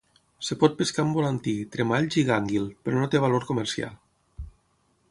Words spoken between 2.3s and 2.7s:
gànguil,